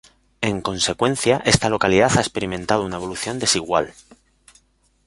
[0.41, 3.93] En consecuencia, esta localidad ha experimentado una evolución desigual.